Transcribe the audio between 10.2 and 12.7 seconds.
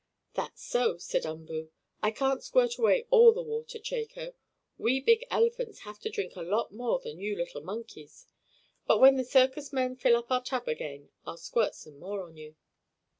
our tub again, I'll squirt some more on you."